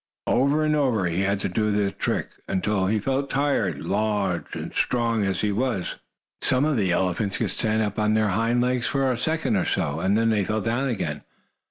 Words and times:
Over 0.25 0.63
and 0.65 0.75
over 0.75 1.05
he 1.05 1.21
had 1.21 1.39
to 1.41 1.47
do 1.47 1.69
the 1.69 1.91
trick, 1.91 2.29
until 2.47 2.87
he 2.87 2.97
felt 2.97 3.29
tired, 3.29 3.81
large 3.81 4.55
and 4.55 4.73
strong 4.73 5.23
as 5.23 5.41
he 5.41 5.51
was. 5.51 5.97
Some 6.41 6.65
of 6.65 6.75
the 6.75 6.91
elephants 6.91 7.37
could 7.37 7.51
stand 7.51 7.83
up 7.83 7.99
on 7.99 8.15
their 8.15 8.29
hind 8.29 8.61
legs 8.61 8.87
for 8.87 9.11
a 9.11 9.15
second 9.15 9.55
or 9.57 9.65
so, 9.65 9.99
and 9.99 10.17
then 10.17 10.31
they 10.31 10.43
fell 10.43 10.61
down 10.61 10.89
again. 10.89 11.21